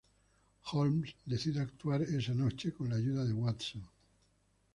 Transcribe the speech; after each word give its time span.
Holmes 0.71 1.13
decide 1.27 1.61
actuar 1.61 2.01
esa 2.01 2.33
noche, 2.33 2.73
con 2.73 2.89
la 2.89 2.95
ayuda 2.95 3.23
de 3.23 3.33
Watson. 3.33 3.87